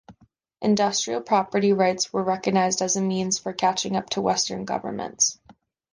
Industrial 0.63 1.21
property 1.21 1.73
rights 1.73 2.11
were 2.11 2.23
recognized 2.23 2.81
as 2.81 2.95
a 2.95 3.01
means 3.03 3.37
for 3.37 3.53
catching 3.53 3.95
up 3.95 4.09
to 4.09 4.19
Western 4.19 4.65
governments. 4.65 5.37